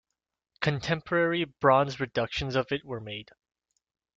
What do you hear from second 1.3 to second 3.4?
bronze reductions of it were made.